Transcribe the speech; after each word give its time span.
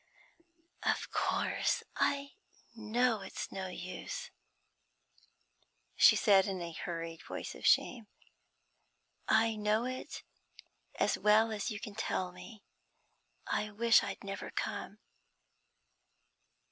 'Of 0.81 1.11
course, 1.11 1.83
I 1.95 2.31
know 2.73 3.19
it's 3.21 3.51
no 3.51 3.67
use,' 3.67 4.31
she 5.95 6.15
said 6.15 6.47
in 6.47 6.59
a 6.59 6.71
hurried 6.73 7.21
voice 7.21 7.53
of 7.53 7.67
shame. 7.67 8.07
'I 9.27 9.57
know 9.57 9.85
it 9.85 10.23
as 10.95 11.19
well 11.19 11.51
as 11.51 11.69
you 11.69 11.79
can 11.79 11.93
tell 11.93 12.31
me. 12.31 12.63
I 13.45 13.69
wish 13.69 14.01
I'd 14.03 14.23
never 14.23 14.49
come.' 14.49 14.97